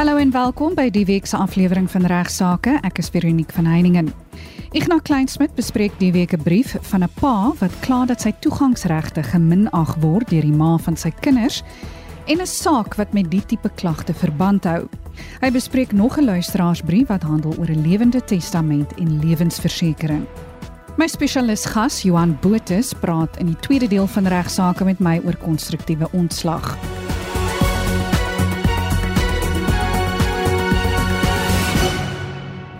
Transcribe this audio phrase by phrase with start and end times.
[0.00, 2.78] Hallo en welkom by die week se aflewering van Regsake.
[2.88, 4.06] Ek is Veronique van Heiningen.
[4.72, 9.22] Ignas Kleinsmid bespreek die week 'n brief van 'n pa wat kla dat sy toegangsregte
[9.22, 11.62] geminag word deur die ma van sy kinders
[12.26, 14.88] en 'n saak wat met die tipe klagte verband hou.
[15.40, 20.26] Hy bespreek nog 'n luisteraarsbrief wat handel oor 'n lewende testament en lewensversekering.
[20.96, 25.36] My spesialis gas, Johan Botha, praat in die tweede deel van Regsake met my oor
[25.36, 26.78] konstruktiewe ontslag.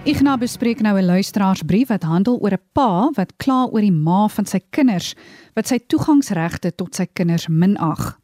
[0.09, 4.29] Ignas bespreek nou 'n luisteraarsbrief wat handel oor 'n pa wat kla oor die ma
[4.29, 5.15] van sy kinders
[5.55, 8.19] wat sy toegangsregte tot sy kinders minag.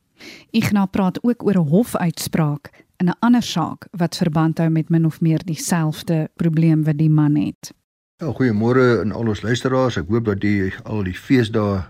[0.51, 5.05] Ignas praat ook oor 'n hofuitspraak in 'n ander saak wat verband hou met min
[5.05, 7.73] of meer dieselfde probleem wat die man het.
[8.17, 9.97] Ja, goeiemôre aan al ons luisteraars.
[9.97, 11.84] Ek hoop dat julle al die feesdae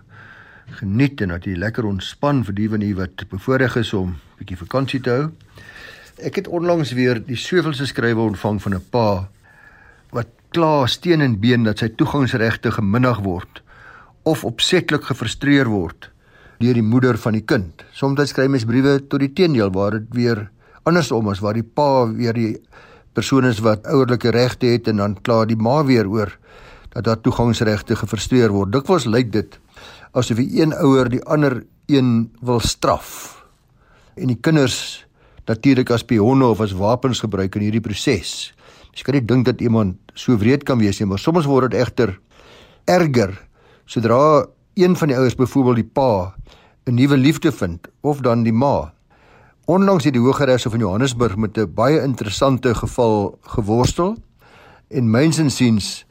[0.67, 4.39] geniet en dat julle lekker ontspan vir die van julle wat bevoorreg is om 'n
[4.39, 5.31] bietjie vakansie te hou.
[6.19, 9.29] Ek het onlangs weer die sovelse skrywe ontvang van 'n pa
[10.15, 13.63] wat kla steen en been dat sy toegangsregte geminnig word
[14.27, 16.11] of opsetlik gefrustreer word
[16.61, 17.85] deur die moeder van die kind.
[17.93, 20.47] Soms skryf mens briewe tot die teendeel waar dit weer
[20.89, 22.55] andersom is waar die pa weer die
[23.17, 26.33] persoon is wat ouerlike regte het en dan kla die ma weer oor
[26.95, 28.73] dat daar toegangsregte gefrustreer word.
[28.73, 29.59] Dikwels lyk dit
[30.17, 33.37] asof die een ouer die ander een wil straf
[34.17, 35.05] en die kinders
[35.47, 38.56] natuurlik as pionne of as wapens gebruik in hierdie proses.
[38.97, 41.81] Jy kan nie dink dat iemand so wreed kan wees nie, maar soms word dit
[41.81, 42.15] egter
[42.89, 43.35] erger
[43.85, 46.35] sodra een van die ouers, byvoorbeeld die pa,
[46.87, 48.93] 'n nuwe liefde vind of dan die ma.
[49.67, 54.17] Onlangs het die Hooggeregshof in Johannesburg met 'n baie interessante geval geworstel
[54.89, 56.05] en myns insiens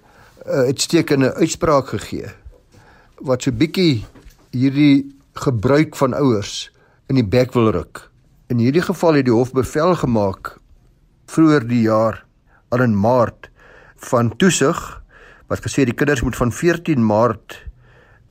[0.45, 2.27] 'n uh, uitstekende uitspraak gegee
[3.21, 4.03] wat so bietjie
[4.51, 6.71] hierdie gebruik van ouers
[7.07, 8.09] in die bek wil ruk.
[8.47, 10.59] In hierdie geval het die hof bevel gemaak
[11.25, 12.24] vroeër die jaar
[12.75, 13.49] al in Maart
[14.09, 14.79] van toesig
[15.47, 17.57] wat gesê die kinders moet van 14 Maart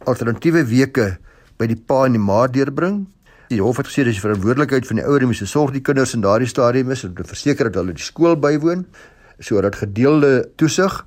[0.04, 1.14] alternatiewe weke
[1.60, 3.04] by die pa en die ma deurbring.
[3.52, 6.14] Die hof het gesê dis die verantwoordelikheid van die ouer om te sorg die kinders
[6.16, 8.84] in daardie stadium is om te verseker dat hulle die skool bywoon
[9.42, 11.00] sodat gedeelde toesig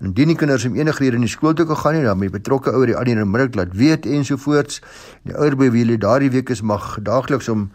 [0.00, 2.18] en indien die kinders om enige rede in die skool toe kan gaan nie dan
[2.18, 4.80] moet die betrokke ouer die ander onmiddellik laat weet ensovoorts.
[5.28, 7.68] Die ouer by wie hulle daardie week is mag daagliks om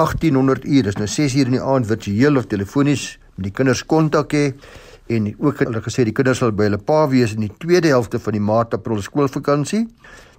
[0.00, 3.80] 1800 uur, dis nou 6 uur in die aand virtueel of telefonies met die kinders
[3.88, 4.50] kontak hê
[5.10, 8.20] en ook hulle gesê die kinders sal by hulle pa wees in die tweede helfte
[8.20, 9.86] van die maart april skoolvakansie.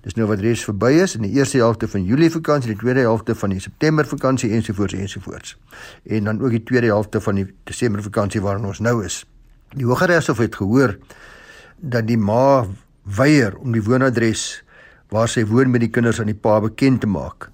[0.06, 3.03] Dis nou wat reeds verby is in die eerste helfte van julie vakansie, die tweede
[3.06, 5.57] helfte van die september vakansie ensovoorts ensovoorts.
[6.06, 9.23] En dan ook die tweede helfte van die desember vakansie waarin ons nou is.
[9.75, 10.95] Die Hooggeregshof het gehoor
[11.81, 12.66] dat die ma
[13.03, 14.61] weier om die woonadres
[15.11, 17.50] waar sy woon met die kinders aan die pa bekend te maak.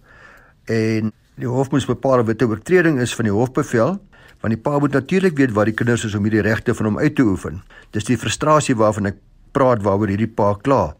[0.68, 4.00] En die hof moes bepaal of dit 'n oortreding is van die hofbevel
[4.42, 7.00] want die pa moet natuurlik weet wat die kinders is om hierdie regte van hom
[7.00, 7.62] uit te oefen.
[7.92, 9.22] Dis die frustrasie waarvan ek
[9.58, 10.96] praat waaroor hierdie pa kla.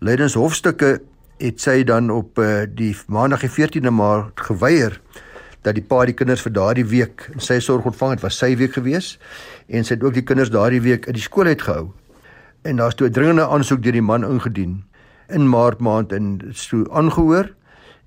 [0.00, 0.98] Leidens hofstukke
[1.38, 4.98] het sy dan op uh, die maandag die 14de maart geweier
[5.66, 8.52] dat die pa die kinders vir daardie week in sy sorg ontvang het was sy
[8.58, 9.16] week gewees
[9.66, 11.90] en sy het ook die kinders daardie week in die skool uitgehou.
[12.64, 14.84] En daar's toe 'n dringende aansoek deur die man ingedien
[15.28, 17.54] in maart maand en so aangehoor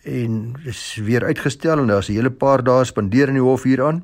[0.04, 4.04] en is weer uitgestel en daar's 'n hele paar dae spandeer in die hof hieraan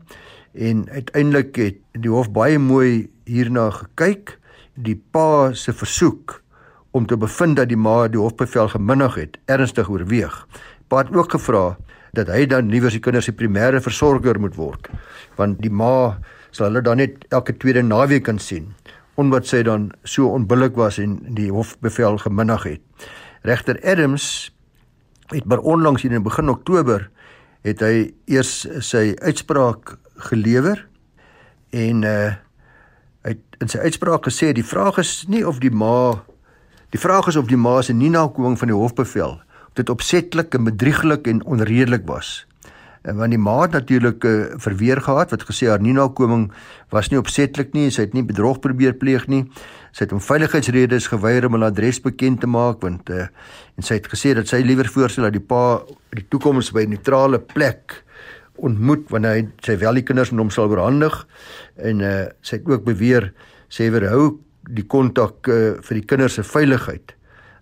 [0.53, 4.38] en uiteindelik het die hof baie mooi hierna gekyk.
[4.74, 6.41] Die pa se versoek
[6.91, 10.46] om te bevind dat die ma die hofbevel geminnig het ernstig oorweeg.
[10.88, 11.78] Pa het ook gevra
[12.18, 14.90] dat hy dan liewer sy kinders se primêre versorger moet word
[15.38, 16.18] want die ma
[16.56, 18.72] sal hulle dan net elke tweede naweek kan sien
[19.22, 23.07] omdat sy dan so onbillik was en die hofbevel geminnig het.
[23.50, 24.52] Regter Adams
[25.34, 27.07] het maar onlangs hier in begin Oktober
[27.66, 30.88] het hy eers sy uitspraak gelewer
[31.70, 32.36] en uh
[33.28, 36.24] hy het in sy uitspraak gesê die vraag is nie of die ma
[36.96, 39.42] die vraag is of die ma se nie nakoming van die hofbevel
[39.78, 42.46] dit opsetlik en bedrieglik en onredelik was.
[43.08, 46.50] En want die ma het natuurlik uh, verweer gehad wat gesê haar nie nakoming
[46.92, 49.46] was nie opsetlik nie, sy het nie bedrog probeer pleeg nie.
[49.96, 53.30] Sy het om veiligheidsredes geweier om 'n adres bekend te maak want uh,
[53.78, 56.98] en sy het gesê dat sy liewer voorstel dat die pa die toekoms by 'n
[56.98, 58.04] neutrale plek
[58.57, 61.15] ontmoet wanneer hy sy wel die kinders met hom sal oorhandig
[61.75, 63.31] en uh, sy het ook beweer
[63.69, 64.38] sê verhou
[64.68, 67.13] die kontak uh, vir die kinders se veiligheid.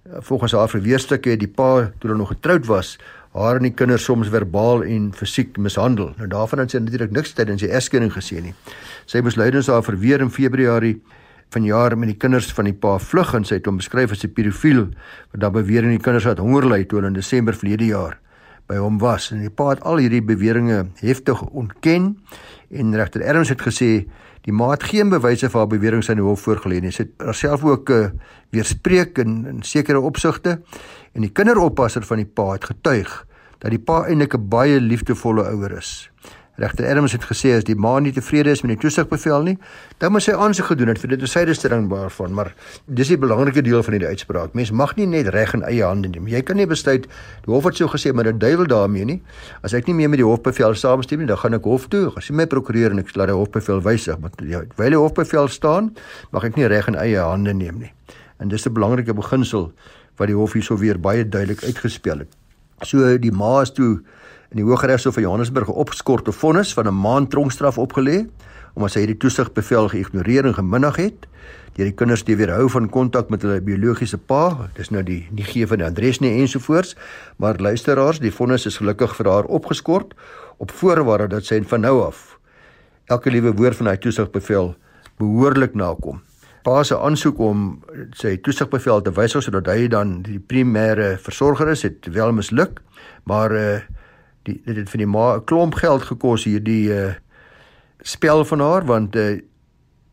[0.06, 2.96] Uh, volgens haar verweerstukke het die pa toe hulle nog getroud was,
[3.36, 6.14] haar en die kinders soms verbaal en fisiek mishandel.
[6.20, 8.56] Nou daarvan het sy natuurlik niks tydens sy egskeiding gesê nie.
[9.12, 10.98] Sy moes lydens haar verweer in Februarie
[11.54, 14.34] vanjaar met die kinders van die pa vlug en sy het hom beskryf as 'n
[14.34, 14.88] pedofiel
[15.32, 18.20] wat dan beweer en die kinders het honger ly toe in Desember verlede jaar
[18.68, 22.16] by hom was en die pa het al hierdie beweringe heftig ontken
[22.74, 24.06] en regter Erms het gesê
[24.46, 26.92] die ma het geen bewyse vir haar beweringe aan die hof voorgelê nie.
[26.94, 28.02] Sy het haarself ook uh,
[28.54, 30.60] weerspreek in, in sekere opsigte
[31.14, 33.14] en die kinderoppasser van die pa het getuig
[33.64, 36.10] dat die pa eintlik 'n baie liefdevolle ouer is.
[36.58, 39.56] Regter Adams het gesê as die ma nie tevrede is met die toesigbevel nie,
[40.00, 42.54] dan moet sy aansoek gedoen het vir dit sy stelling waarvan, maar
[42.88, 44.54] dis die belangrike deel van hierdie uitspraak.
[44.56, 46.30] Mens mag nie net reg in eie hande neem.
[46.32, 47.10] Jy kan nie besluit
[47.46, 49.18] die hof het so gesê maar die duiwel daarmee nie.
[49.68, 52.08] As ek nie meer met die hofbevel saamstem nie, dan gaan ek hof toe.
[52.16, 55.52] As jy my prokureur en ek laat die hofbevel wysig, maar ja, wyl die hofbevel
[55.52, 55.92] staan,
[56.32, 57.92] mag ek nie reg in eie hande neem nie.
[58.40, 59.74] En dis 'n belangrike beginsel
[60.16, 62.32] wat die hof hierso weer baie duidelik uitgespel het.
[62.84, 64.02] So die ma is toe
[64.56, 68.28] in die Hooggeregshof van Johannesburg 'n opskorte vonnis van 'n maand tronkstraf opgelê
[68.74, 71.28] omdat sy hierdie toesigbevel geïgnoreer en geminnig het
[71.76, 74.70] deur die kinders te weerhou van kontak met hulle biologiese pa.
[74.76, 76.96] Dis nou die nie gee van die adres nie ensovoorts,
[77.36, 80.14] maar luisteraars, die vonnis is gelukkig vir haar opgeskort
[80.58, 82.40] op voorwaarde dat sy van nou af
[83.06, 84.76] elke liewe woord van hy toesigbevel
[85.18, 86.22] behoorlik nakom.
[86.64, 91.82] Pa se aansoek om sy toesigbevel te wysig sodat hy dan die primêre versorger is,
[91.82, 92.82] het wel misluk,
[93.24, 93.80] maar uh,
[94.46, 97.14] die dit het vir die ma 'n klomp geld gekos hierdie uh
[98.06, 99.42] spel van haar want uh,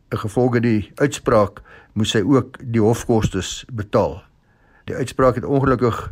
[0.09, 1.61] 'n gevolge die uitspraak
[1.93, 3.41] moes sy ook die hofkoste
[3.71, 4.23] betaal.
[4.85, 6.11] Die uitspraak het ongelukkig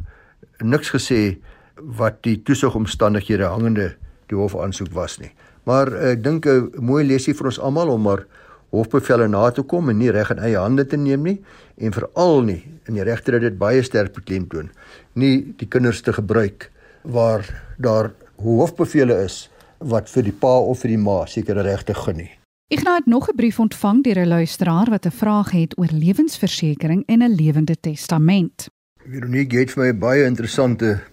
[0.57, 1.37] niks gesê
[1.75, 3.95] wat die toesigomstandighede hangende
[4.27, 5.31] die hof aansoek was nie.
[5.63, 8.25] Maar uh, ek dink 'n mooi lesie vir ons almal om maar
[8.71, 11.37] hofbevele na te kom en nie reg in eie hande te neem nie
[11.77, 14.69] en veral nie in die regter het dit baie sterk beklemtoon
[15.13, 16.69] nie die kinders te gebruik
[17.03, 22.17] waar daar hoofbevele is wat vir die pa of vir die ma sekere regte gun
[22.17, 22.31] nie.
[22.71, 27.03] Ignas het nog 'n brief ontvang deur 'n luisteraar wat 'n vraag het oor lewensversekering
[27.05, 28.69] en 'n lewende testament.
[29.05, 31.03] Veronique het vir my baie interessante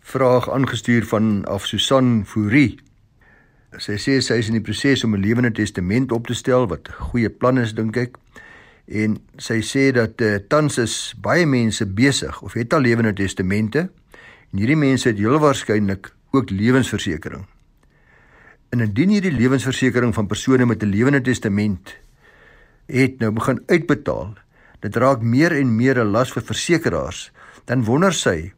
[0.00, 2.78] vraag aangestuur van af Susan Fourie.
[3.76, 6.88] Sy sê sy is in die proses om 'n lewende testament op te stel wat
[6.88, 8.16] 'n goeie plan is dink ek.
[8.86, 13.90] En sy sê dat uh, tans is baie mense besig of het al lewende testamente
[14.52, 17.46] En hierdie mense het heel waarskynlik ook lewensversekering.
[18.72, 21.96] En indien hierdie lewensversekering van persone met 'n lewende testament
[22.86, 24.34] het nou begin uitbetaal,
[24.80, 27.32] dit raak meer en meer 'n las vir versekeraars,
[27.64, 28.52] dan wonder sy,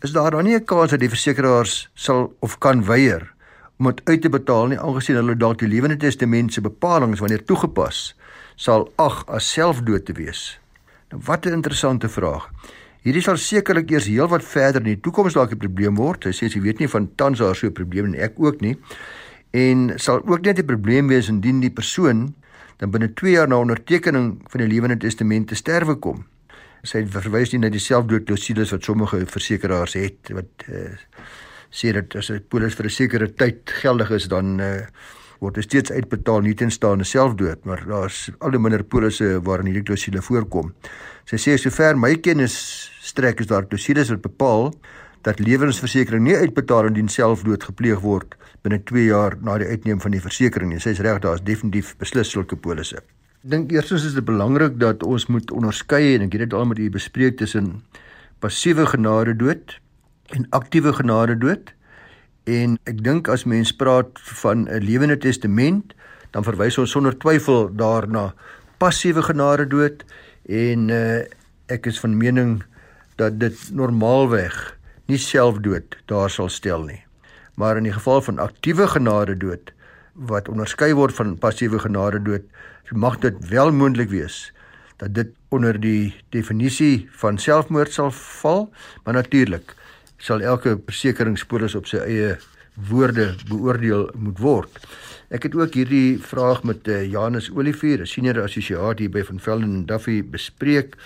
[0.00, 3.32] is daar dan nie 'n kans dat die versekeraars sal of kan weier
[3.78, 7.44] om dit uit te betaal nie aangesien hulle dalk die lewende testament se bepalinge wanneer
[7.44, 8.14] toegepas
[8.56, 10.60] sal ag as selfdood te wees.
[11.10, 12.50] Nou wat 'n interessante vraag.
[13.00, 16.24] Hierdie sal sekerlik eers heelwat verder in die toekoms dalk 'n probleem word.
[16.24, 18.76] Sy sê sy weet nie van tans daar so 'n probleem en ek ook nie.
[19.52, 22.34] En sal ook net 'n probleem wees indien die persoon
[22.76, 26.24] dan binne 2 jaar na ondertekening van die lewende testament te sterwe kom.
[26.82, 30.96] Sy verwys nie na die selfdoodklousules wat sommige versekeraars het wat uh,
[31.70, 34.86] sê dat as 'n polis vir 'n sekere tyd geldig is dan uh,
[35.40, 39.86] word dit steeds uitbetaal nie teenstaande selfdood, maar daar's al hoe minder polisse waarin hierdie
[39.88, 40.74] klousule voorkom.
[41.28, 42.56] Sy sê sover my kennis
[43.04, 44.70] strek is daar klousules wat bepaal
[45.24, 50.12] dat lewensversekering nie uitbetaal indien selfdood gepleeg word binne 2 jaar na die uitneem van
[50.12, 50.80] die versekering nie.
[50.80, 53.00] Sy sê reg daar's definitief beslis sulke polisse.
[53.40, 56.68] Ek dink eerstens is dit belangrik dat ons moet onderskei en ek het dit al
[56.68, 57.78] met u bespreek tussen
[58.44, 59.78] passiewe genade dood
[60.36, 61.72] en aktiewe genade dood.
[62.44, 64.08] En ek dink as mens praat
[64.40, 65.94] van 'n lewende testament,
[66.30, 68.34] dan verwys ons sonder twyfel daarna
[68.78, 70.04] passiewe genade dood
[70.48, 71.20] en uh,
[71.66, 72.62] ek is van mening
[73.16, 77.02] dat dit normaalweg nie selfdood daar sal stel nie.
[77.54, 79.72] Maar in die geval van aktiewe genade dood
[80.14, 82.42] wat onderskei word van passiewe genade dood,
[82.90, 84.52] mag dit wel moontlik wees
[85.00, 88.68] dat dit onder die definisie van selfmoord sal val,
[89.04, 89.74] maar natuurlik
[90.20, 92.36] sal elke versekeringspolis op sy eie
[92.88, 94.78] woorde beoordeel moet word.
[95.30, 99.40] Ek het ook hierdie vraag met uh, Janus Olivier, 'n senior assosiaat hier by Van
[99.40, 100.96] Velden en Duffy bespreek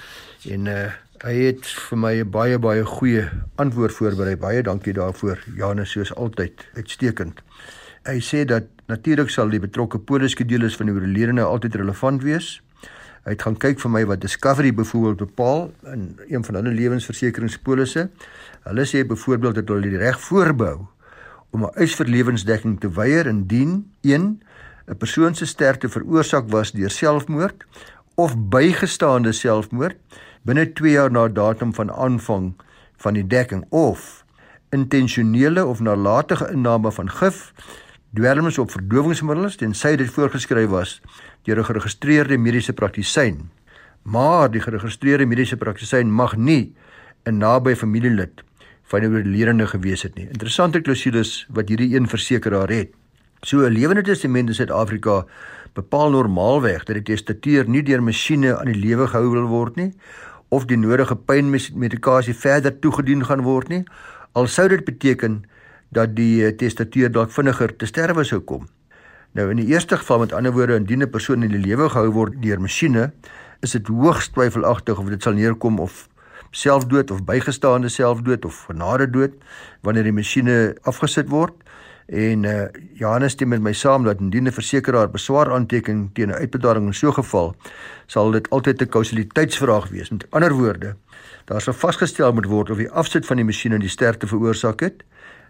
[0.49, 0.93] en uh,
[1.25, 4.37] hy het vir my 'n baie baie goeie antwoord voorberei.
[4.37, 5.39] Baie dankie daarvoor.
[5.57, 7.41] Janus soos altyd uitstekend.
[8.05, 12.61] Hy sê dat natuurlik sal die betrokke poliskedules van die oorledene altyd relevant wees.
[13.25, 18.11] Hy het gaan kyk vir my wat Discovery byvoorbeeld bepaal in een van hulle lewensversekeringspolisse.
[18.69, 20.87] Hulle sê byvoorbeeld dat hulle die reg voorbou
[21.51, 24.43] om 'n eisverlewensdekking te weier indien 1
[24.87, 27.65] 'n persoon se sterfte veroorsaak was deur selfmoord
[28.15, 29.97] of bygestaande selfmoord
[30.43, 32.55] binne 2 jaar na datum van aanvang
[32.97, 34.25] van die dekking of
[34.71, 37.53] intentionele of nalatige inname van gif
[38.15, 41.01] dwelms op verdowingsmiddels tensy dit voorgeskryf was
[41.45, 43.51] deur 'n geregistreerde mediese praktisyn
[44.05, 46.75] maar die geregistreerde mediese praktisyn mag nie
[47.25, 48.45] 'n naby familielid
[48.83, 50.29] van die oorledene gewees het nie.
[50.29, 52.93] Interessante klousules wat hierdie een versekeraar het.
[53.43, 55.27] So 'n lewende testament in Suid-Afrika
[55.73, 59.93] bepaal normaalweg dat die testateur nie deur masjiene aan die lewe gehou wil word nie
[60.49, 63.85] of die nodige pynmedikasie verder toegedien gaan word nie.
[64.33, 65.43] Al sou dit beteken
[65.91, 68.69] dat die eh, testateur dalk vinniger te sterwe sou kom.
[69.35, 72.11] Nou in die eerste geval met ander woorde indien 'n persoon in die lewe gehou
[72.11, 73.13] word deur masjiene,
[73.61, 76.09] is dit hoogs twyfelagtig of dit sal neerkom of
[76.51, 79.33] selfdood of bygestaande selfdood of genade dood
[79.83, 81.53] wanneer die masjiene afgesit word.
[82.07, 86.39] En uh, Johannes stem met my saam dat indien 'n versekeraar beswaar aanteken teen 'n
[86.39, 87.57] uitbetaling in so 'n geval,
[88.07, 90.11] sal dit altyd 'n kausaliteitsvraag wees.
[90.11, 90.97] Met ander woorde,
[91.45, 95.05] daar sal vasgestel moet word of die afsit van die masjien die sterfte veroorsaak het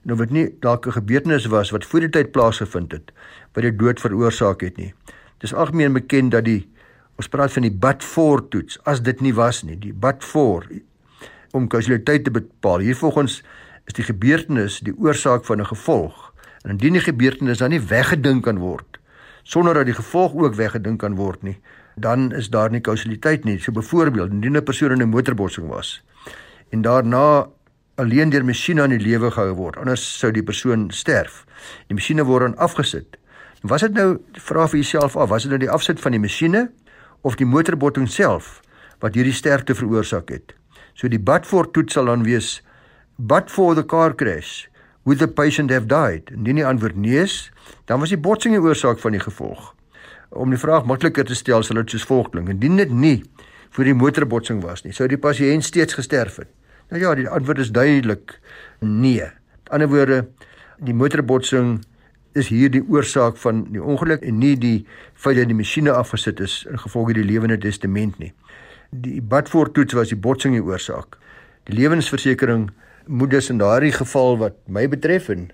[0.05, 3.13] en of dit nie dalk 'n gebeurtenis was wat voor die tyd plaasgevind het
[3.53, 4.95] wat die dood veroorsaak het nie.
[5.39, 6.69] Dis algemeen bekend dat die
[7.17, 10.67] ons praat van die but for toets as dit nie was nie, die but for
[11.53, 12.79] om kausaliteit te bepaal.
[12.79, 13.43] Hier volgens
[13.85, 16.33] is die gebeurtenis die oorsaak van 'n gevolg.
[16.63, 18.99] En indien die gebeurtenis dan nie weggedink kan word
[19.45, 21.59] sonder dat die gevolg ook weggedink kan word nie,
[22.01, 23.59] dan is daar nie kausaliteit nie.
[23.61, 26.03] So byvoorbeeld, indien 'n persoon in 'n motorbotsing was
[26.71, 27.47] en daarna
[28.01, 31.45] alleen deur masjiene aan die lewe gehou word, anders sou die persoon sterf.
[31.89, 33.19] Die masjiene word dan afgesit.
[33.63, 36.67] Was dit nou vra vir jouself af, was dit nou die afsit van die masjiene
[37.25, 38.59] of die motorbotsing self
[39.01, 40.53] wat hierdie sterfte veroorsaak het?
[40.95, 42.59] So die but for toets sal dan wees
[43.17, 44.67] but for the car crash
[45.05, 46.31] would the patient have died?
[46.35, 47.53] Indien die antwoord nee is,
[47.89, 49.71] dan was die botsing die oorsaak van die gevolg.
[50.35, 53.19] Om die vraag makliker te stel, sal dit soos volg klink: Indien dit nie
[53.77, 56.51] vir die motorbotsing was nie, sou die pasiënt steeds gesterf het.
[56.91, 58.39] Nou ja, die antwoord is duidelik
[58.81, 59.25] nee.
[59.25, 60.27] Met ander woorde,
[60.79, 61.79] die motorbotsing
[62.35, 66.41] is hier die oorsaak van die ongeluk en nie die feit dat die masjiene afgesit
[66.43, 68.33] is in gevolg die lewende testament nie.
[68.91, 71.19] Die badvoortoets was die botsing die oorsaak.
[71.71, 72.69] Die lewensversekering
[73.07, 75.51] moet dus in daardie geval wat my betref en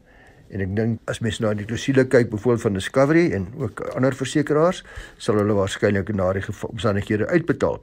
[0.50, 4.16] en ek dink as mens na die klousule kyk byvoorbeeld van Discovery en ook ander
[4.18, 4.80] versekerings
[5.22, 7.78] sal hulle waarskynlik in daardie omstandighede uitbetaal.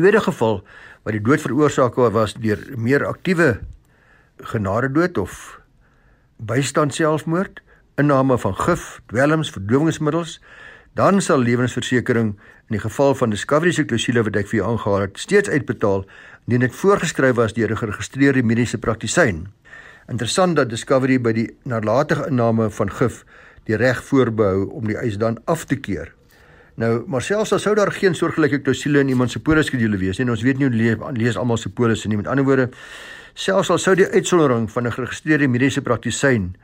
[0.00, 0.62] Tweede geval
[1.02, 3.60] wat die dood veroorsaak was deur meer aktiewe
[4.38, 5.60] genadedood of
[6.38, 7.60] bystand selfmoord,
[7.98, 10.38] inname van gif, dwelms, verdowingsmiddels,
[10.94, 12.34] dan sal lewensversekering
[12.68, 16.04] in die geval van Discovery se klousule wat ek vir jou aangehaal het, steeds uitbetaal
[16.46, 19.48] indien dit voorgeskryf was deur 'n geregistreerde mediese praktisyn.
[20.08, 23.24] Interessant dat Discovery by die nalatige inname van gif
[23.64, 26.17] die reg voorbehou om die eis dan af te keer.
[26.78, 30.28] Nou, maar selfs al sou daar geen soortgelyke klousule in iemand se poliskedule wees nie,
[30.28, 32.18] en ons weet nie hoe lees, lees almal se polisse nie.
[32.20, 32.68] Met ander woorde,
[33.34, 36.54] selfs al sou die uitsondering van 'n geregistreerde mediese praktisyn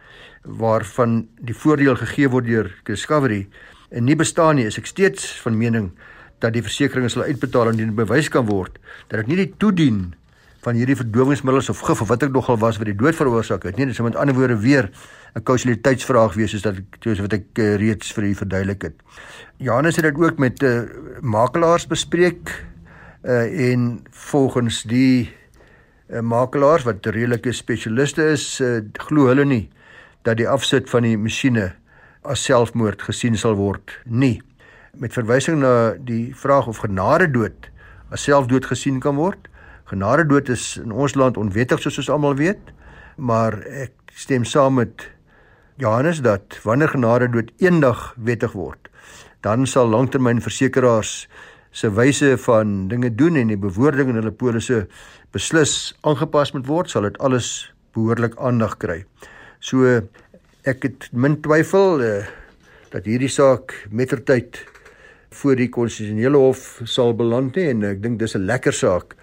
[0.45, 3.49] waarvan die voordeel gegee word deur Discovery
[3.91, 5.91] en nie bestaan nie, is ek steeds van mening
[6.39, 8.79] dat die versekerings sal uitbetaal indien bewys kan word
[9.09, 10.15] dat dit nie die toedien
[10.65, 13.77] van hierdie verdowingsmiddels of gif of wat ek nogal was wat die dood veroorsaak het
[13.79, 14.91] nie dis met ander woorde weer
[15.35, 18.97] 'n kausaliteitsvraag wees soos dat soos wat ek uh, reeds vir u verduidelik het.
[19.59, 20.83] Johannes het dit ook met uh,
[21.21, 22.53] makelaars bespreek
[23.25, 25.33] uh, en volgens die
[26.09, 29.69] uh, makelaars wat redelike spesialiste is uh, glo hulle nie
[30.23, 31.73] dat die afsit van die masjiene
[32.23, 34.41] as selfmoord gesien sal word nie
[34.97, 37.71] met verwysing na die vraag of genade dood
[38.15, 39.49] as selfdood gesien kan word.
[39.85, 42.73] Genade dood is in ons land onwettig soos ons almal weet,
[43.17, 45.05] maar ek stem saam met
[45.77, 48.89] Johannes dat wanneer genade dood eendag wettig word,
[49.45, 51.13] dan sal langtermynversekeraars
[51.75, 54.85] se wyse van dinge doen en die bewoording in hulle polisse
[55.35, 57.51] beslis aangepas moet word, sal dit alles
[57.95, 59.03] behoorlik aandag kry.
[59.61, 60.01] So
[60.65, 62.13] ek het min twyfel uh,
[62.95, 64.63] dat hierdie saak mettertyd
[65.35, 69.17] voor die konstitusionele hof sal beland nie en ek dink dis 'n lekker saak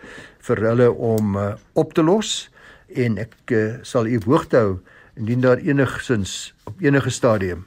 [0.47, 2.49] vir hulle om uh, op te los
[2.95, 4.79] en ek uh, sal u hoogte hou
[5.15, 7.65] indien daar enigsins op enige stadium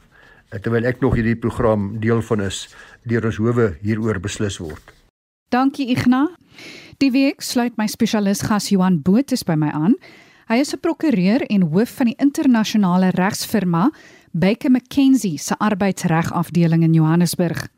[0.53, 2.69] uh, terwyl ek nog hierdie program deel van is
[3.05, 4.95] deur ons howe hieroor beslis word.
[5.53, 6.29] Dankie Igna.
[7.03, 9.95] Die week sluit my spesialis gas Johan Botha by my aan.
[10.49, 13.91] Hy is 'n prokureur en hoof van die internasionale regsfirma
[14.33, 17.69] Baker McKenzie se arbeidsregafdeling in Johannesburg.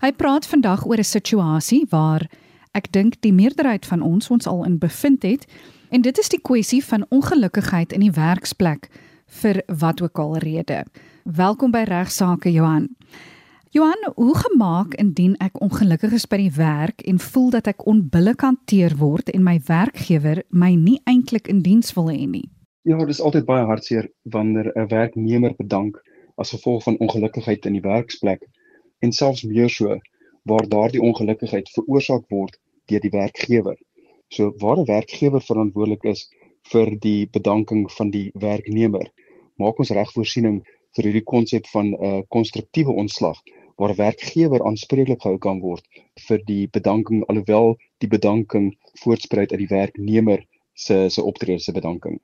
[0.00, 2.28] Hy praat vandag oor 'n situasie waar
[2.72, 5.44] ek dink die meerderheid van ons ons al in bevind het
[5.92, 8.88] en dit is die kwessie van ongelukkigheid in die werksplek
[9.42, 10.82] vir wat ook al rede.
[11.24, 12.88] Welkom by regsaake Johan.
[13.72, 18.44] Johan, hoe gemaak indien ek ongelukkig is by die werk en voel dat ek onbillik
[18.44, 22.48] hanteer word en my werkgewer my nie eintlik in diens wil hê nie?
[22.88, 26.00] Ja, dit is altyd baie hartseer wanneer 'n werknemer bedank
[26.36, 28.48] as gevolg van ongelukkigheid in die werksplek
[29.00, 30.00] en selfs meer so
[30.48, 32.58] waar daardie ongelukkigheid veroorsaak word
[32.90, 33.78] deur die werkgewer.
[34.28, 36.28] So waar 'n werkgewer verantwoordelik is
[36.72, 39.10] vir die bedanking van die werknemer,
[39.56, 40.62] maak ons reg voorsiening
[40.96, 43.38] vir hierdie konsep van 'n uh, konstruktiewe ontslag
[43.76, 45.84] waar werkgewer aanspreeklik gehou kan word
[46.28, 48.72] vir die bedanking alhoewel die bedanking
[49.02, 50.44] voortspruit uit die werknemer
[50.74, 52.20] se se optrede se bedanking.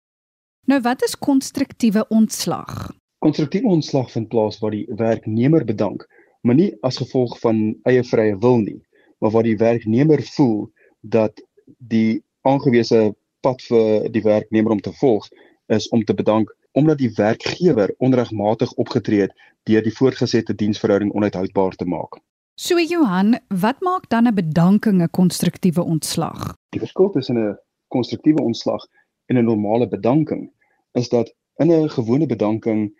[0.66, 2.92] Nou wat is konstruktiewe ontslag?
[3.18, 6.04] Konstruktiewe ontslag vind plaas waar die werknemer bedank,
[6.40, 8.80] maar nie as gevolg van eie vrye wil nie,
[9.18, 11.42] maar waar die werknemer voel dat
[11.78, 15.28] die aangewese pad vir die werknemer om te volg
[15.66, 19.34] is om te bedank omdat die werkgewer onregmatig opgetree het
[19.68, 22.20] deur die voortgesette diensverhouding onuithoudbaar te maak.
[22.58, 26.54] So Johan, wat maak dan 'n bedanking 'n konstruktiewe ontslag?
[26.70, 28.86] Die verskil tussen 'n konstruktiewe ontslag
[29.26, 30.50] en 'n normale bedanking
[30.92, 32.92] is dat in 'n gewone bedanking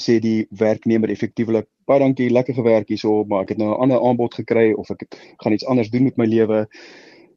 [0.00, 4.00] sê die werknemer effektiewelik baie dankie, lekker gewerk hierso, maar ek het nou 'n ander
[4.00, 5.06] aanbod gekry of ek
[5.42, 6.66] gaan iets anders doen met my lewe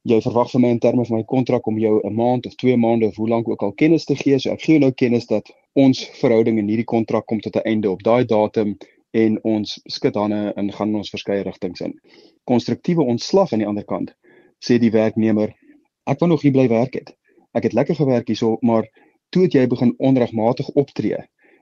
[0.08, 2.78] jy verwag van my in terme van my kontrak om jou 'n maand of 2
[2.78, 4.40] maande of hoe lank ook al kennis te gee.
[4.40, 7.66] So ek gee jou nou kennis dat ons verhouding in hierdie kontrak kom tot 'n
[7.66, 8.78] einde op daai datum
[9.12, 11.94] en ons skud hande en gaan ons verskeie rigtings in.
[12.44, 14.16] Konstruktiewe ontslag aan die ander kant
[14.60, 15.54] sê die werknemer
[16.06, 17.16] ek wou nog hier bly werk het.
[17.54, 18.88] Ek het lekker gewerk hierso, maar
[19.30, 21.18] toe het jy begin onregmatig optree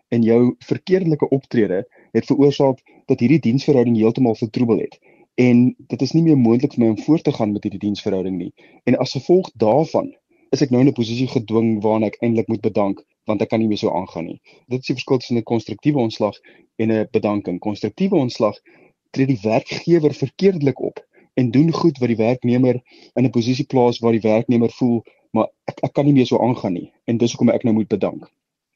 [0.10, 5.00] en jou verkeerdelike optrede het veroorsaak dat hierdie diensverhouding heeltemal vertroebel het
[5.36, 8.38] en dit is nie meer moontlik vir my om voort te gaan met hierdie diensverhouding
[8.40, 8.54] nie.
[8.88, 10.14] En as gevolg daarvan
[10.56, 13.60] is ek nou in 'n posisie gedwing waarna ek eintlik moet bedank want ek kan
[13.60, 14.40] nie meer so aangaan nie.
[14.68, 16.36] Dit is die verskil tussen 'n konstruktiewe ontslag
[16.78, 17.60] en 'n bedanking.
[17.60, 18.56] Konstruktiewe ontslag
[19.12, 22.82] tree die werkgewer verkeerdelik op en doen goed wat die werknemer
[23.16, 26.40] in 'n posisie plaas waar die werknemer voel maar ek ek kan nie meer so
[26.40, 28.32] aangaan nie en dis hoekom ek nou moet bedank.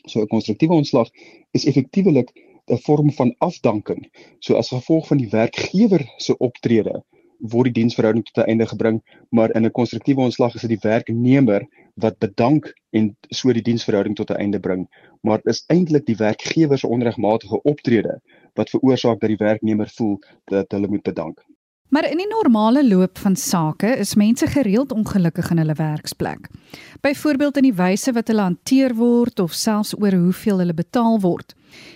[0.09, 1.09] So 'n konstruktiewe ontslag
[1.57, 2.29] is effektiewelik
[2.65, 4.01] 'n vorm van afdanking.
[4.39, 7.03] So as gevolg van die werkgewer se optrede
[7.39, 8.97] word die diensverhouding tot 'n einde gebring,
[9.29, 14.15] maar in 'n konstruktiewe ontslag is dit die werknemer wat bedank en so die diensverhouding
[14.15, 14.87] tot 'n einde bring.
[15.21, 18.21] Maar dit is eintlik die werkgewer se onregmatige optrede
[18.53, 21.45] wat veroorsaak dat die werknemer voel dat hulle moet bedank.
[21.89, 26.49] Maar in die normale loop van sake is mense gereeld ongelukkig in hulle werksplek.
[27.01, 31.55] Byvoorbeeld in die wyse wat hulle hanteer word of selfs oor hoeveel hulle betaal word.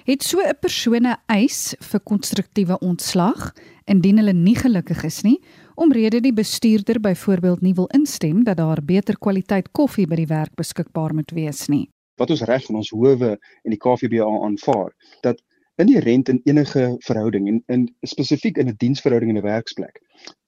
[0.10, 3.54] Het so 'n persoon 'n eis vir konstruktiewe ontslag
[3.86, 5.40] indien hulle nie gelukkig is nie,
[5.76, 10.56] omrede die bestuurder byvoorbeeld nie wil instem dat daar beter kwaliteit koffie by die werk
[10.56, 11.90] beskikbaar moet wees nie.
[12.18, 15.42] Wat ons reg van ons howe en die KVBA aanvaar, dat
[15.76, 20.02] inherent in enige verhouding en in spesifiek in 'n diensverhouding in 'n werksplek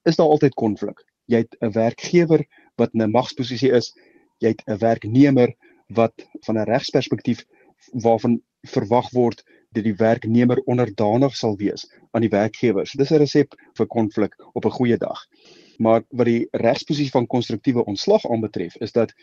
[0.03, 1.03] is daar altyd konflik.
[1.25, 3.93] Jy het 'n werkgewer wat in 'n magsposisie is,
[4.37, 5.55] jy het 'n werknemer
[5.87, 6.13] wat
[6.45, 7.45] van 'n regsperspektief
[7.91, 12.87] waarvan verwag word dat die werknemer onderdanig sal wees aan die werkgewer.
[12.87, 15.19] So dis 'n resep vir konflik op 'n goeie dag.
[15.77, 19.13] Maar wat die regsposisie van konstruktiewe ontslag aanbetref, is dat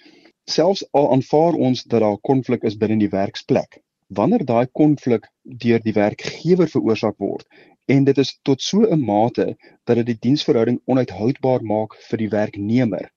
[0.45, 3.81] selfs al aanvaar ons dat daar konflik is binne die werksplek,
[4.19, 5.29] wanneer daai konflik
[5.65, 7.47] deur die werkgewer veroorsaak word
[7.95, 9.49] en dit is tot so 'n mate
[9.85, 13.11] dat dit die diensverhouding onuithoudbaar maak vir die werknemer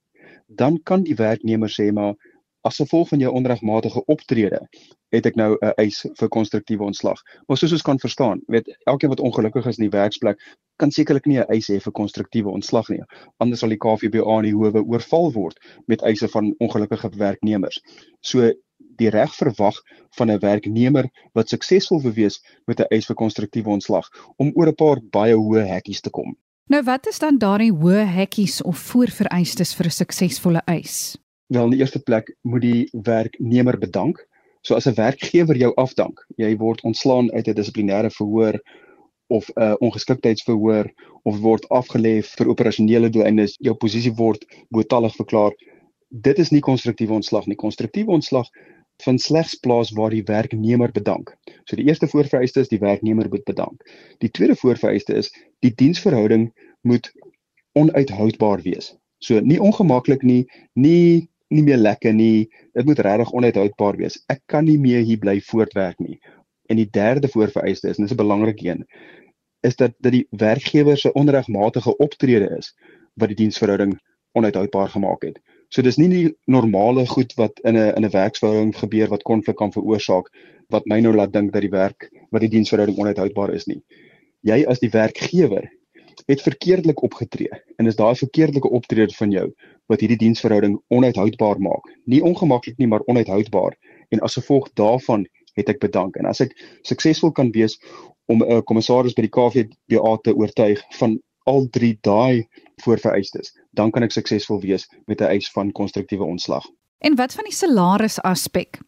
[0.48, 2.16] dan kan die werknemer sê maar
[2.66, 4.60] as gevolg van jou onregmatige optrede
[5.14, 7.22] het ek nou 'n eis vir konstruktiewe ontslag.
[7.48, 10.38] Maar soos ons kan verstaan, weet elkeen wat ongelukkig is in die werksplek
[10.76, 13.02] kan sekerlik nie 'n eis hê vir konstruktiewe ontslag nie.
[13.38, 17.80] Anders sal die KVBA in die howe oorval word met eise van ongelukkige werknemers.
[18.22, 19.76] So die reg verwag
[20.18, 24.76] van 'n werknemer wat suksesvol bewees met 'n eis vir konstruktiewe ontslag om oor 'n
[24.76, 26.36] paar baie hoë hekkies te kom.
[26.68, 31.18] Nou wat is dan daardie hoë hekkies of voorvereistes vir 'n suksesvolle eis?
[31.48, 34.28] Wel in die eerste plek moet die werknemer bedank.
[34.62, 38.60] So as 'n werkgewer jou afdank, jy word ontslaan uit 'n dissiplinêre verhoor
[39.28, 40.92] of 'n uh, ongeskiktheidsverhoor
[41.24, 45.54] of word afgelê vir operasionele doeleindes, jou posisie word bootalig verklaar.
[46.16, 47.58] Dit is nie konstruktiewe ontslag nie.
[47.60, 48.48] Konstruktiewe ontslag
[49.04, 51.34] vind slegs plaas waar die werknemer bedank.
[51.68, 53.84] So die eerste voorvereiste is die werknemer moet bedank.
[54.24, 56.52] Die tweede voorvereiste is die diensverhouding
[56.88, 57.12] moet
[57.76, 58.94] onuithoudbaar wees.
[59.20, 62.48] So nie ongemaklik nie, nie nie meer lekker nie.
[62.74, 64.18] Dit moet regtig onuithoudbaar wees.
[64.32, 66.18] Ek kan nie meer hier bly voortwerk nie.
[66.72, 68.86] En die derde voorvereiste is, en dis 'n belangrike een,
[69.62, 72.74] is dat dat die werkgewer se onregmatige optrede is
[73.14, 74.00] wat die diensverhouding
[74.34, 75.40] onuithoudbaar gemaak het.
[75.76, 79.58] So dis nie die normale goed wat in 'n in 'n werksverhouding gebeur wat konflik
[79.60, 80.30] kan veroorsaak
[80.72, 83.82] wat my nou laat dink dat die werk wat die diensverhouding onuithoudbaar is nie.
[84.42, 85.68] Jy as die werkgewer
[86.32, 89.52] het verkeerdelik opgetree en is daai verkeerdelike optrede van jou
[89.92, 91.92] wat hierdie diensverhouding onuithoudbaar maak.
[92.06, 93.76] Nie ongemaklik nie, maar onuithoudbaar
[94.10, 95.28] en as gevolg daarvan
[95.60, 97.76] het ek bedank en as ek suksesvol kan wees
[98.32, 102.48] om 'n kommissaris by die KVBA te oortuig van al drie daai
[102.84, 106.66] voorvereistes, dan kan ek suksesvol wees met 'n eis van konstruktiewe ontslag.
[107.00, 108.80] En wat van die salaris aspek?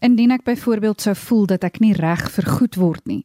[0.00, 3.24] Indien ek byvoorbeeld sou voel dat ek nie reg vergoed word nie,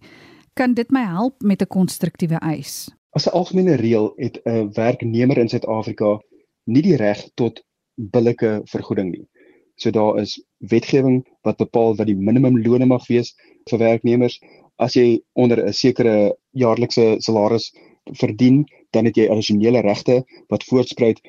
[0.54, 2.91] kan dit my help met 'n konstruktiewe eis.
[3.12, 6.19] As 'n algemene reël het 'n werknemer in Suid-Afrika
[6.65, 7.63] nie die reg tot
[7.95, 9.28] billike vergoeding nie.
[9.75, 13.36] So daar is wetgewing wat bepaal wat die minimumloone mag wees
[13.69, 14.39] vir werknemers.
[14.78, 17.71] As jy onder 'n sekere jaarlikse salaris
[18.13, 21.22] verdien, dan het jy addisionele regte wat voortspruit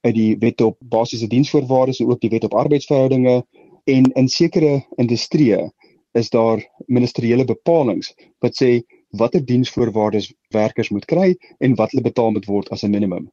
[0.00, 3.42] uit die wet op basiese diensvoorwaardes en ook die wet op arbeidsverhoudinge
[3.84, 5.70] en in sekere industrieë
[6.18, 8.70] is daar ministeriële bepalinge wat sê
[9.16, 13.30] watter diensvoorwaardes werkers moet kry en wat hulle betaal moet word as 'n minimum.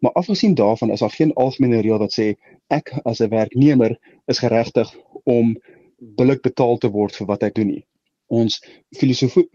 [0.00, 2.34] Maar afgesien daarvan is daar geen algemene reël wat sê
[2.68, 4.94] ek as 'n werknemer is geregtig
[5.24, 5.56] om
[5.98, 7.84] billik betaal te word vir wat ek doen nie.
[8.26, 8.60] Ons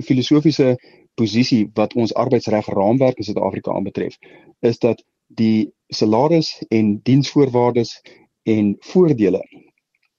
[0.06, 0.78] filosofiese
[1.19, 4.15] posisie wat ons arbeidsreg raamwerk in Suid-Afrika aanbetref,
[4.65, 7.99] is dat die salaris en diensvoorwaardes
[8.49, 9.43] en voordele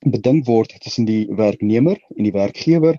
[0.07, 2.97] beding word tussen die werknemer en die werkgewer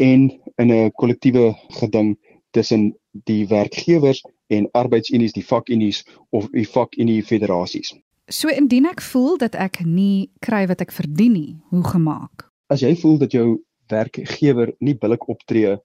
[0.00, 2.16] en in 'n kollektiewe geding
[2.50, 7.94] tussen die werkgewers en arbeidsunies, die vakunies of die vakunie federasies.
[8.26, 12.50] So indien ek voel dat ek nie kry wat ek verdien nie, hoe gemaak?
[12.66, 15.78] As jy voel dat jou werkgewer nie billik optree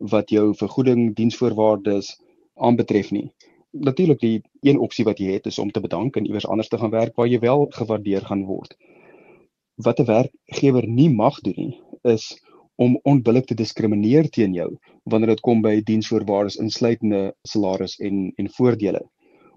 [0.00, 2.20] wat jou vergoeding, diensvoorwaardes
[2.54, 3.32] aanbetref nie.
[3.70, 6.78] Natuurlik die een opsie wat jy het is om te bedank en iewers anders te
[6.78, 8.76] gaan werk waar jy wel gewaardeer gaan word.
[9.76, 12.40] Wat 'n werkgewer nie mag doen nie, is
[12.76, 14.70] om onbillik te diskrimineer teen jou
[15.04, 19.02] wanneer dit kom by diensvoorwaardes insluitende salaris en en voordele.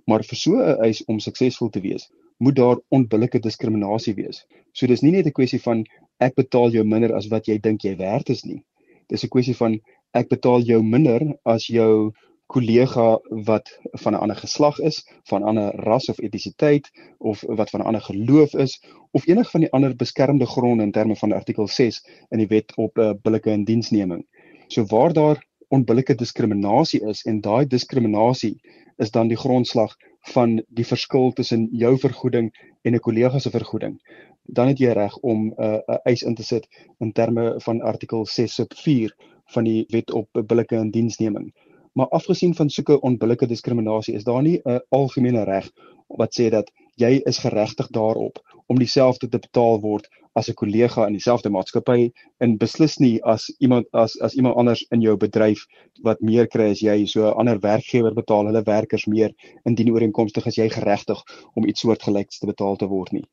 [0.05, 4.45] Maar vir so 'n eis om suksesvol te wees, moet daar onbillike diskriminasie wees.
[4.71, 5.85] So dis nie net 'n kwessie van
[6.19, 8.63] ek betaal jou minder as wat jy dink jy werd is nie.
[9.09, 9.79] Dis 'n kwessie van
[10.11, 12.11] ek betaal jou minder as jou
[12.47, 13.67] kollega wat
[14.03, 17.85] van 'n ander geslag is, van 'n ander ras of etnisiteit of wat van 'n
[17.85, 22.05] ander geloof is of enig van die ander beskermde gronde in terme van artikel 6
[22.29, 24.25] in die wet op 'n uh, billike indiensneming.
[24.67, 28.61] So waar daar onbillike diskriminasie is en daai diskriminasie
[28.97, 29.95] is dan die grondslag
[30.33, 33.99] van die verskil tussen jou vergoeding en 'n kollega se vergoeding,
[34.43, 36.67] dan het jy reg om 'n uh, eis in te sit
[36.99, 39.15] in terme van artikel 6 sub 4
[39.53, 41.53] van die wet op billike indiensneming.
[41.97, 45.71] Maar afgesien van sulke onbillike diskriminasie is daar nie 'n algemene reg
[46.07, 51.05] wat sê dat jy is geregtig daarop om dieselfde te betaal word as 'n kollega
[51.07, 55.65] in dieselfde maatskappy en beslis nie as iemand as as iemand anders in jou bedryf
[56.03, 59.33] wat meer kry as jy so 'n ander werkgewer betaal hulle werkers meer
[59.65, 61.23] indien ooreenkomstig as jy geregtig
[61.55, 63.25] om iets soortgelyks te betaal te word nie.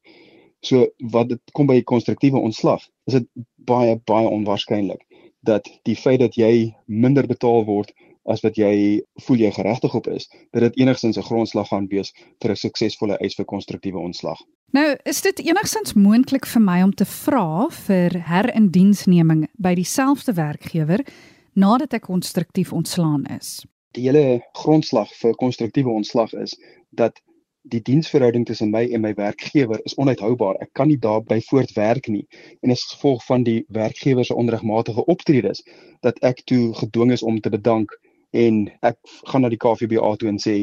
[0.62, 5.04] So wat dit kom by konstruktiewe ontslag, is dit baie baie onwaarskynlik
[5.44, 7.92] dat die feit dat jy minder betaal word
[8.24, 12.12] as wat jy voel jy geregtig op is, dat dit enigstens 'n grondslag gaan wees
[12.40, 14.40] vir 'n suksesvolle eis vir konstruktiewe ontslag.
[14.72, 21.04] Nou, is dit enigstens moontlik vir my om te vra vir herindiensneming by dieselfde werkgewer
[21.52, 23.66] nadat ek konstruktief ontslaan is?
[23.92, 26.56] Die hele grondslag vir konstruktiewe ontslag is
[26.90, 27.20] dat
[27.64, 30.58] die diensverhouding tussen my en my werkgewer is onuithoubaar.
[30.60, 32.26] Ek kan nie daarby voortwerk nie
[32.60, 35.64] en as gevolg van die werkgewer se onregmatige optredes
[36.04, 37.94] dat ek toe gedwing is om te bedank
[38.36, 38.98] en ek
[39.30, 40.56] gaan na die KVBA toe en sê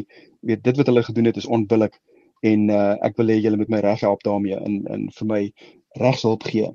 [0.45, 1.97] weet dit wat hulle gedoen het is onbillik
[2.45, 5.41] en uh, ek wil hê julle moet my reg help daarmee en en vir my
[6.01, 6.69] regshulp gee.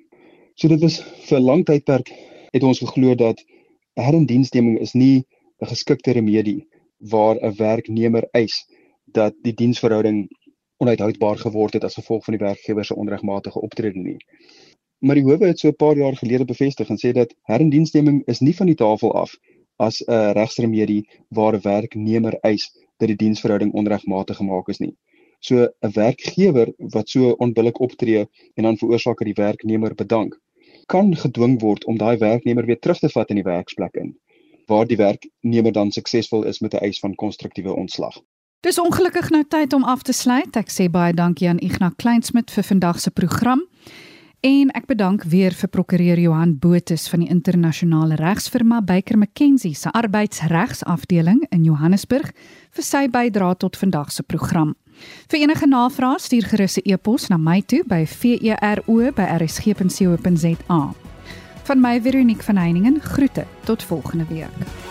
[0.56, 2.10] So dit was vir 'n lang tydperk
[2.52, 3.42] het ons geglo dat
[3.94, 5.24] herindiensneming is nie
[5.62, 6.66] 'n geskikte remedie
[6.98, 8.64] waar 'n werknemer eis
[9.16, 10.26] dat die diensverhouding
[10.84, 14.16] onuithoudbaar geword het as gevolg van die werkgewer se onregmatige optrede nie.
[14.98, 18.40] Maar die howe het so 'n paar jaar gelede bevestig en sê dat herindiensneming is
[18.40, 19.36] nie van die tafel af
[19.76, 22.64] as 'n regsremedie waar 'n werknemer eis
[22.96, 24.96] dat die diensverhouding onregmatig gemaak is nie.
[25.40, 30.40] So 'n werkgewer wat so onbillik optree en dan veroorsaak dat die werknemer bedank,
[30.86, 34.16] kan gedwing word om daai werknemer weer terug te vat in die werksplek in
[34.66, 38.22] waar die werknemer dan suksesvol is met 'n eis van konstruktiewe ontslag.
[38.66, 40.56] Dis ongelukkig nou tyd om af te sluit.
[40.58, 43.62] Ek sê baie dankie aan Ignas Kleinsmid vir vandag se program.
[44.42, 49.86] En ek bedank weer vir prokureur Johan Botus van die internasionale regsfirma Baker McKenzie se
[49.94, 52.34] arbeidsregsafdeling in Johannesburg
[52.74, 54.74] vir sy bydrae tot vandag se program.
[55.30, 58.84] Vir enige navrae stuur gerus 'n e-pos na my toe by vero@rsg.co.za.
[61.62, 64.85] Van my Veronique van Heiningen groete tot volgende week.